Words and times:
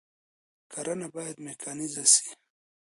کرنه 0.71 1.07
بايد 1.13 1.37
ميکانيزه 1.45 2.05
سي. 2.13 2.27